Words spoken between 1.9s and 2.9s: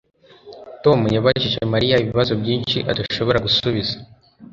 ibibazo byinshi